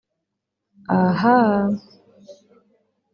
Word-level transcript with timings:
Ahaaa 0.97 1.69